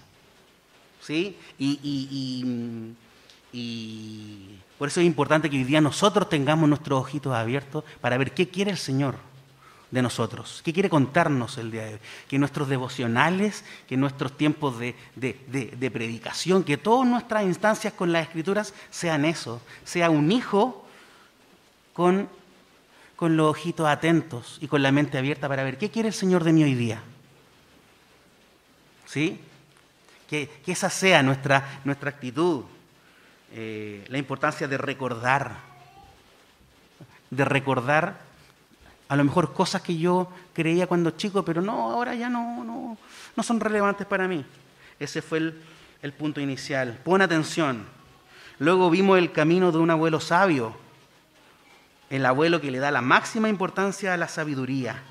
[1.01, 1.38] ¿sí?
[1.60, 2.95] Y,
[3.53, 8.32] y por eso es importante que hoy día nosotros tengamos nuestros ojitos abiertos para ver
[8.32, 9.17] qué quiere el Señor
[9.93, 10.62] de nosotros?
[10.65, 11.99] ¿Qué quiere contarnos el día de hoy?
[12.27, 18.73] Que nuestros devocionales, que nuestros tiempos de, predicación, que todas nuestras instancias con las escrituras
[18.89, 20.84] sean eso, sea un hijo
[21.93, 22.27] con,
[23.15, 26.43] con los ojitos atentos y con la mente abierta para ver qué quiere el Señor
[26.43, 27.03] de mí hoy día.
[29.06, 29.39] ¿Sí?
[30.27, 32.63] Que, esa sea nuestra, nuestra actitud.
[33.51, 35.56] Eh, la importancia de recordar,
[37.29, 38.33] de recordar
[39.08, 42.98] a lo mejor cosas que yo creía cuando chico, pero no, ahora ya no, no,
[43.36, 44.46] no son relevantes para mí.
[45.00, 45.54] Ese fue
[46.02, 47.00] el, punto inicial.
[47.04, 47.86] Pon atención.
[48.60, 50.76] Luego vimos el camino de un abuelo sabio,
[52.10, 55.02] el abuelo que le da la máxima importancia a la sabiduría.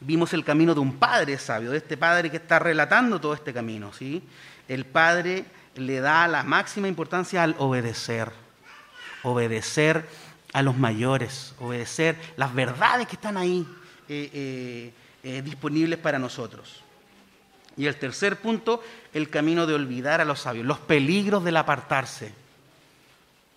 [0.00, 3.52] Vimos el camino de un padre sabio, de este padre que está relatando todo este
[3.52, 3.92] camino.
[3.92, 4.22] ¿sí?
[4.68, 8.32] El padre le da la máxima importancia al obedecer.
[9.22, 10.08] Obedecer
[10.56, 13.68] a los mayores, obedecer las verdades que están ahí
[14.08, 14.92] eh, eh,
[15.22, 16.82] eh, disponibles para nosotros.
[17.76, 22.32] Y el tercer punto, el camino de olvidar a los sabios, los peligros del apartarse,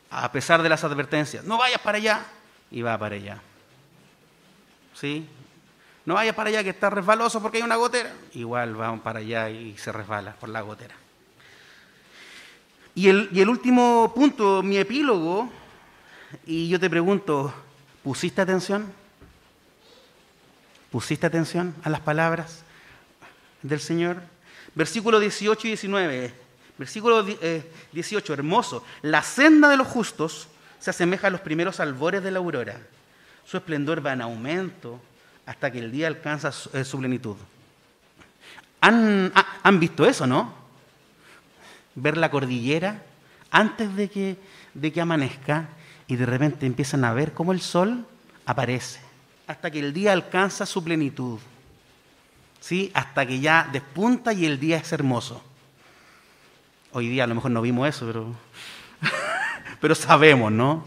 [0.10, 1.46] a pesar de las advertencias.
[1.46, 2.26] No vayas para allá
[2.70, 3.42] y va para allá.
[4.94, 5.26] ¿Sí?
[6.04, 8.12] No vayas para allá que está resbaloso porque hay una gotera.
[8.34, 10.96] Igual vamos para allá y se resbala por la gotera.
[12.94, 15.50] Y el, y el último punto, mi epílogo,
[16.46, 17.54] y yo te pregunto,
[18.04, 18.92] ¿pusiste atención?
[20.92, 22.64] ¿Pusiste atención a las palabras
[23.62, 24.18] del Señor?
[24.76, 26.34] Versículo 18 y 19.
[26.78, 28.84] Versículo 18, eh, hermoso.
[29.02, 30.48] La senda de los justos
[30.80, 32.78] se asemeja a los primeros albores de la aurora.
[33.46, 35.00] Su esplendor va en aumento
[35.46, 37.36] hasta que el día alcanza su, eh, plenitud.
[38.82, 39.32] ¿Han,
[39.64, 40.54] ¿Han, visto eso, no?
[41.96, 43.04] Ver la cordillera
[43.52, 44.38] antes de que,
[44.74, 45.68] de que amanezca
[46.10, 48.06] y de repente empiezan a ver cómo el sol
[48.46, 49.00] aparece
[49.50, 51.40] hasta que el día alcanza su plenitud.
[52.60, 52.92] ¿Sí?
[52.94, 55.42] Hasta que ya despunta y el día es hermoso.
[56.92, 58.28] Hoy día a lo mejor no vimos eso, pero,
[59.82, 60.84] pero sabemos, ¿no?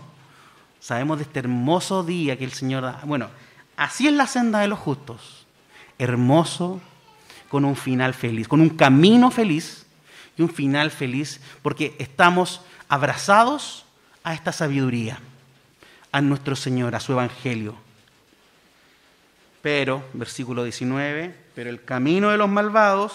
[0.79, 3.01] Sabemos de este hermoso día que el Señor da.
[3.05, 3.31] Bueno,
[3.77, 5.45] así es la senda de los justos.
[5.99, 6.81] Hermoso,
[7.49, 9.87] con un final feliz, con un camino feliz
[10.39, 13.82] y un final feliz, porque estamos abrazados
[14.25, 15.19] a esta sabiduría,
[16.11, 17.77] a nuestro Señor, a su Evangelio.
[19.63, 23.13] Pero, versículo 19, pero el camino de los malvados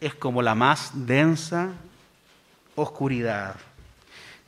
[0.00, 1.72] es como la más densa
[2.74, 3.56] oscuridad.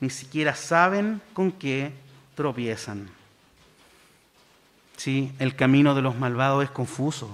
[0.01, 1.93] Ni siquiera saben con qué
[2.35, 3.09] tropiezan.
[4.97, 7.31] Sí, el camino de los malvados es confuso.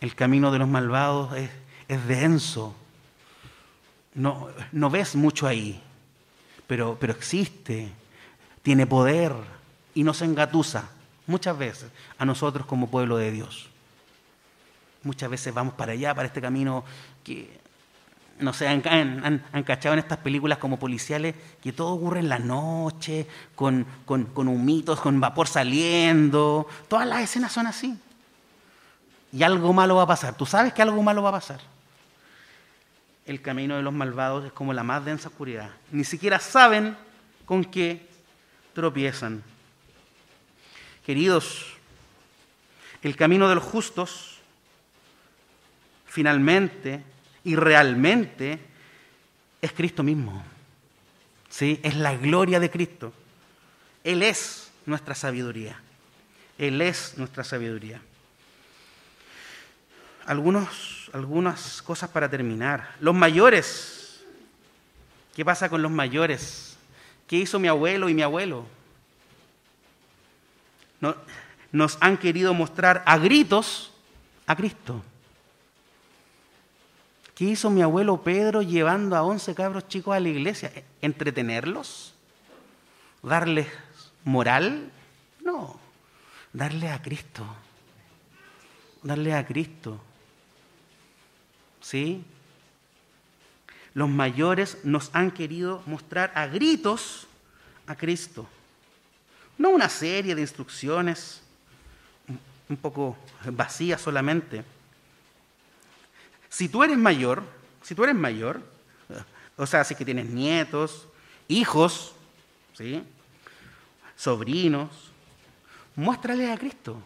[0.00, 1.50] El camino de los malvados es,
[1.88, 2.74] es denso.
[4.14, 5.80] No, no, ves mucho ahí,
[6.70, 7.88] pero, pero existe,
[8.62, 9.32] tiene poder
[9.92, 10.88] y no se engatusa
[11.26, 13.68] muchas veces a nosotros como pueblo de Dios.
[15.02, 16.84] Muchas veces vamos para allá, para este camino
[17.24, 17.58] que,
[18.38, 22.38] no sé, han, han, cachado en estas películas como policiales que todo ocurre en la
[22.38, 26.68] noche, con, con, con humitos, con vapor saliendo.
[26.86, 27.98] Todas las escenas son así.
[29.32, 30.36] Y algo malo va a pasar.
[30.36, 31.79] Tú sabes que algo malo va a pasar.
[33.30, 35.70] El camino de los malvados es como la más densa oscuridad.
[35.92, 36.96] Ni siquiera saben
[37.44, 38.08] con qué
[38.74, 39.44] tropiezan.
[41.06, 41.64] Queridos,
[43.02, 44.40] el camino de los justos
[46.06, 47.04] finalmente
[47.44, 48.58] y realmente
[49.62, 50.42] es Cristo mismo.
[51.48, 51.78] ¿Sí?
[51.84, 53.12] Es la gloria de Cristo.
[54.02, 55.80] Él es nuestra sabiduría.
[56.58, 58.02] Él es nuestra sabiduría.
[60.30, 62.94] Algunos, algunas cosas para terminar.
[63.00, 64.24] Los mayores.
[65.34, 66.76] ¿Qué pasa con los mayores?
[67.26, 68.64] ¿Qué hizo mi abuelo y mi abuelo?
[71.72, 73.90] nos han querido mostrar a gritos
[74.46, 75.02] a Cristo.
[77.34, 80.70] ¿Qué hizo mi abuelo Pedro llevando a once cabros chicos a la iglesia?
[81.02, 82.14] ¿Entretenerlos?
[83.20, 83.66] ¿Darles
[84.22, 84.92] moral?
[85.44, 85.80] No,
[86.52, 87.44] darle a Cristo.
[89.02, 90.00] Darle a Cristo.
[91.80, 92.24] ¿Sí?
[93.94, 97.26] Los mayores nos han querido mostrar a gritos
[97.86, 98.48] a Cristo.
[99.58, 101.42] No una serie de instrucciones
[102.68, 104.64] un poco vacías solamente.
[106.48, 107.42] Si tú eres mayor,
[107.82, 108.62] si tú eres mayor,
[109.56, 111.08] o sea, si que tienes nietos,
[111.48, 112.14] hijos,
[112.74, 113.04] ¿sí?
[114.16, 114.90] sobrinos,
[115.96, 117.02] muéstrale a Cristo.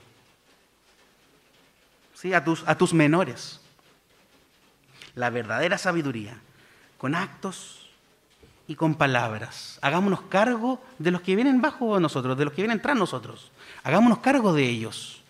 [2.15, 2.33] ¿Sí?
[2.33, 3.61] A, tus, a tus menores.
[5.15, 6.39] La verdadera sabiduría,
[6.99, 7.89] con actos
[8.67, 9.79] y con palabras.
[9.83, 13.51] Hagámonos cargo de los que vienen bajo nosotros, de los que vienen tras nosotros.
[13.83, 15.23] Hagámonos cargo de ellos.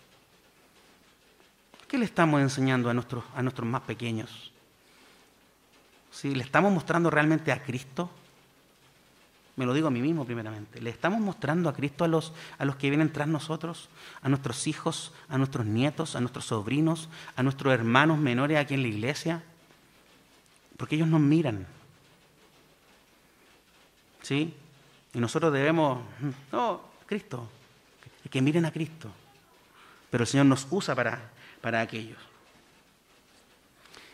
[1.87, 4.51] ¿Qué le estamos enseñando a nuestros, a nuestros más pequeños?
[6.11, 6.33] ¿Sí?
[6.33, 8.09] ¿Le estamos mostrando realmente a Cristo?
[9.57, 10.81] Me lo digo a mí mismo primeramente.
[10.81, 13.89] ¿Le estamos mostrando a Cristo a los, a los que vienen tras nosotros?
[14.21, 18.81] A nuestros hijos, a nuestros nietos, a nuestros sobrinos, a nuestros hermanos menores aquí en
[18.81, 19.43] la iglesia.
[20.77, 21.65] Porque ellos nos miran.
[24.21, 24.53] ¿Sí?
[25.13, 25.99] Y nosotros debemos,
[26.51, 27.49] no, Cristo,
[28.29, 29.09] que miren a Cristo.
[30.09, 32.17] Pero el Señor nos usa para, para aquellos.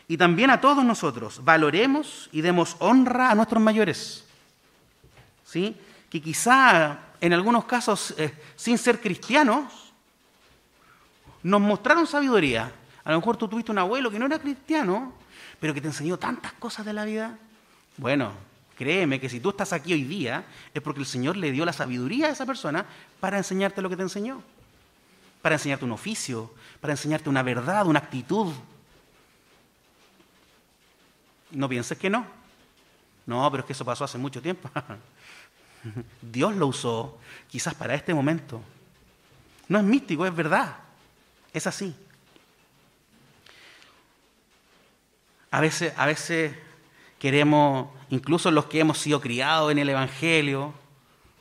[0.08, 4.24] Y también a todos nosotros, valoremos y demos honra a nuestros mayores.
[5.44, 5.76] ¿Sí?
[6.10, 9.92] Que quizá en algunos casos, eh, sin ser cristianos,
[11.42, 12.72] nos mostraron sabiduría.
[13.04, 15.14] A lo mejor tú tuviste un abuelo que no era cristiano,
[15.62, 17.38] pero que te enseñó tantas cosas de la vida.
[17.96, 18.34] Bueno,
[18.76, 20.44] Créeme que si tú estás aquí hoy día
[20.74, 22.84] es porque el Señor le dio la sabiduría a esa persona
[23.20, 24.42] para enseñarte lo que te enseñó,
[25.40, 28.52] para enseñarte un oficio, para enseñarte una verdad, una actitud.
[31.52, 32.26] No pienses que no.
[33.26, 34.68] No, pero es que eso pasó hace mucho tiempo.
[36.20, 38.60] Dios lo usó quizás para este momento.
[39.68, 40.76] No es místico, es verdad.
[41.52, 41.94] Es así.
[45.52, 46.54] A veces, a veces
[47.18, 50.72] queremos, incluso los que hemos sido criados en el Evangelio,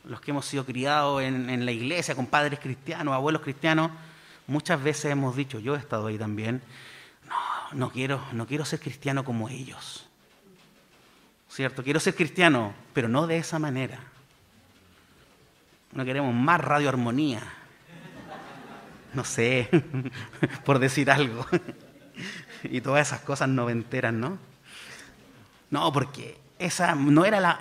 [0.04, 3.90] los que hemos sido criados en, en la iglesia con padres cristianos, abuelos cristianos,
[4.48, 6.62] muchas veces hemos dicho, yo he estado ahí también,
[7.26, 10.06] no, no quiero, no quiero ser cristiano como ellos.
[11.48, 11.82] ¿Cierto?
[11.82, 13.98] Quiero ser cristiano, pero no de esa manera.
[15.94, 17.42] No queremos más radioarmonía.
[19.14, 19.70] No sé,
[20.66, 21.46] por decir algo.
[22.70, 24.38] Y todas esas cosas noventeras, ¿no?
[25.70, 27.60] No, porque esa no era la,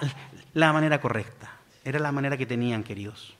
[0.53, 1.51] la manera correcta,
[1.85, 3.35] era la manera que tenían, queridos.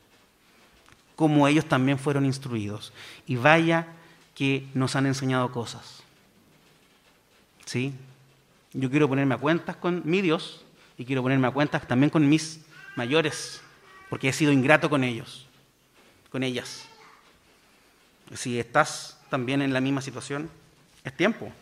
[1.17, 2.93] Como ellos también fueron instruidos.
[3.27, 3.89] Y vaya
[4.35, 6.03] que nos han enseñado cosas.
[7.67, 7.93] ¿Sí?
[8.73, 10.65] Yo quiero ponerme a cuentas con mi Dios
[10.97, 12.61] y quiero ponerme a cuentas también con mis
[12.97, 13.61] mayores,
[14.09, 15.47] porque he sido ingrato con ellos,
[16.31, 16.87] con ellas.
[18.35, 20.49] Si estás también en la misma situación,
[21.05, 21.53] es tiempo.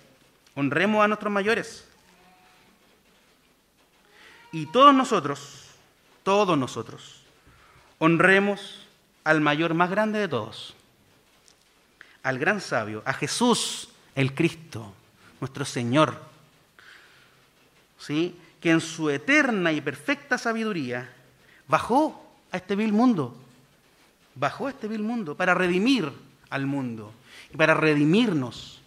[0.54, 1.86] Honremos a nuestros mayores.
[4.50, 5.66] Y todos nosotros,
[6.22, 7.22] todos nosotros,
[7.98, 8.86] honremos
[9.24, 10.74] al mayor más grande de todos,
[12.22, 14.94] al gran sabio, a Jesús el Cristo,
[15.40, 16.18] nuestro Señor,
[17.98, 18.34] ¿sí?
[18.60, 21.12] que en su eterna y perfecta sabiduría
[21.68, 23.36] bajó a este vil mundo,
[24.34, 26.10] bajó a este vil mundo para redimir
[26.50, 27.12] al mundo
[27.52, 28.77] y para redimirnos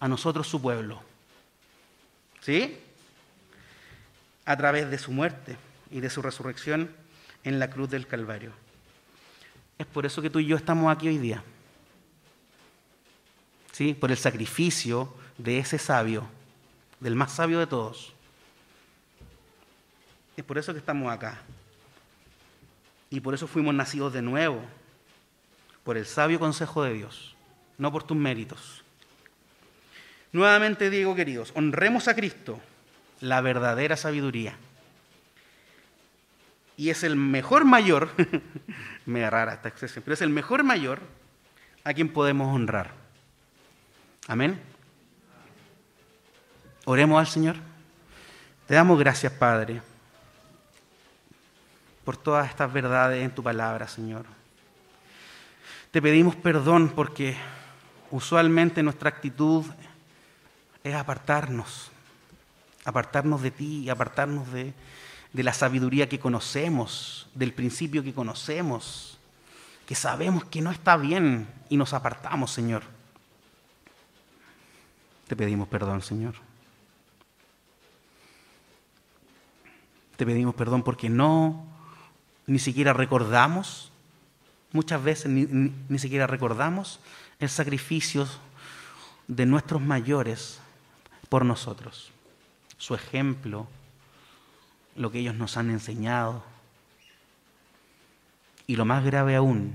[0.00, 1.02] a nosotros su pueblo.
[2.40, 2.78] ¿Sí?
[4.44, 5.56] A través de su muerte
[5.90, 6.90] y de su resurrección
[7.44, 8.52] en la cruz del Calvario.
[9.78, 11.42] Es por eso que tú y yo estamos aquí hoy día.
[13.72, 13.94] ¿Sí?
[13.94, 16.26] Por el sacrificio de ese sabio,
[17.00, 18.14] del más sabio de todos.
[20.36, 21.40] Es por eso que estamos acá.
[23.10, 24.60] Y por eso fuimos nacidos de nuevo,
[25.84, 27.36] por el sabio consejo de Dios,
[27.78, 28.82] no por tus méritos.
[30.32, 32.60] Nuevamente digo, queridos, honremos a Cristo,
[33.20, 34.56] la verdadera sabiduría.
[36.76, 38.10] Y es el mejor mayor,
[39.06, 41.00] me rara esta expresión, pero es el mejor mayor
[41.84, 42.90] a quien podemos honrar.
[44.28, 44.60] Amén.
[46.84, 47.56] Oremos al Señor.
[48.66, 49.80] Te damos gracias, Padre,
[52.04, 54.26] por todas estas verdades en tu palabra, Señor.
[55.92, 57.36] Te pedimos perdón porque
[58.10, 59.64] usualmente nuestra actitud
[60.86, 61.90] es apartarnos,
[62.84, 64.72] apartarnos de ti apartarnos de,
[65.32, 69.18] de la sabiduría que conocemos, del principio que conocemos,
[69.84, 72.84] que sabemos que no está bien y nos apartamos, Señor.
[75.26, 76.34] Te pedimos perdón, Señor.
[80.16, 81.66] Te pedimos perdón porque no,
[82.46, 83.90] ni siquiera recordamos,
[84.70, 87.00] muchas veces ni, ni siquiera recordamos
[87.40, 88.26] el sacrificio
[89.26, 90.60] de nuestros mayores
[91.28, 92.10] por nosotros,
[92.78, 93.66] su ejemplo,
[94.94, 96.42] lo que ellos nos han enseñado.
[98.66, 99.74] Y lo más grave aún,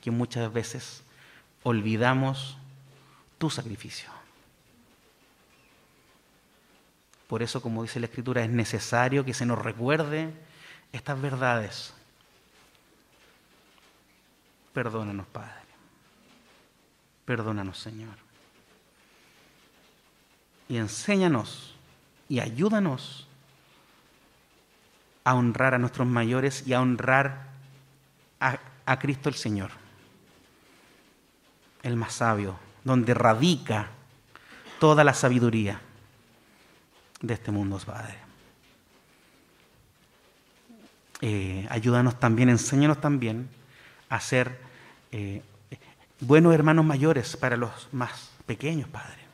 [0.00, 1.02] que muchas veces
[1.62, 2.56] olvidamos
[3.38, 4.10] tu sacrificio.
[7.26, 10.32] Por eso, como dice la Escritura, es necesario que se nos recuerde
[10.92, 11.92] estas verdades.
[14.72, 15.52] Perdónanos, Padre.
[17.26, 18.27] Perdónanos, Señor.
[20.68, 21.74] Y enséñanos
[22.28, 23.26] y ayúdanos
[25.24, 27.48] a honrar a nuestros mayores y a honrar
[28.40, 29.70] a, Cristo el Señor,
[31.82, 33.90] el más sabio, donde radica
[34.80, 35.80] toda la sabiduría
[37.20, 38.16] de este mundo, Padre.
[41.20, 43.50] Eh, ayúdanos también, enséñanos también
[44.08, 44.58] a ser
[45.12, 45.42] eh,
[46.20, 49.27] buenos hermanos mayores para los más pequeños, Padre.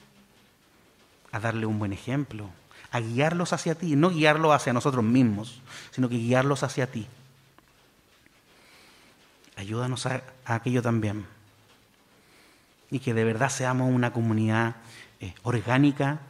[1.34, 2.48] A darle un buen ejemplo,
[2.92, 5.60] a guiarlos hacia ti, no guiarlos hacia nosotros mismos,
[5.90, 7.08] sino que guiarlos hacia ti.
[9.56, 11.26] Ayúdanos a, aquello también.
[12.88, 14.76] Y que de verdad seamos una comunidad
[15.18, 16.20] eh, orgánica,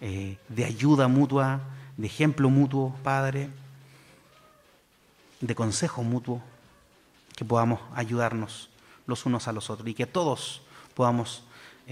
[0.00, 1.62] eh, de ayuda mutua,
[1.96, 3.50] de ejemplo mutuo, Padre,
[5.40, 6.40] de consejo mutuo,
[7.34, 8.70] que podamos ayudarnos
[9.08, 10.62] los unos a los otros y que todos
[10.94, 11.42] podamos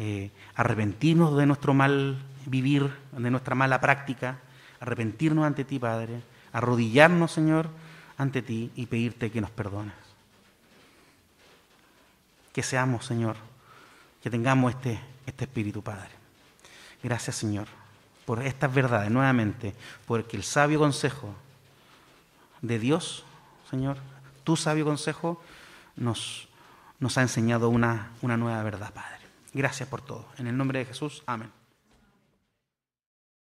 [0.01, 4.39] eh, arrepentirnos de nuestro mal vivir, de nuestra mala práctica,
[4.81, 6.23] arrepentirnos ante ti, Padre,
[6.53, 7.69] arrodillarnos, Señor,
[8.17, 9.95] ante ti y pedirte que nos perdones.
[12.53, 13.37] Que seamos, Señor,
[14.23, 16.11] que tengamos este, este espíritu, Padre.
[17.03, 17.69] Gracias, Señor
[18.31, 19.75] por estas verdades, nuevamente,
[20.07, 21.35] porque el sabio consejo
[22.63, 23.25] de Dios,
[23.69, 23.97] Señor,
[24.45, 25.43] tu sabio consejo,
[25.97, 26.47] nos,
[27.01, 29.20] nos ha enseñado una, una nueva verdad, Padre.
[29.53, 30.27] Gracias por todo.
[30.39, 31.51] En el nombre de Jesús, amén.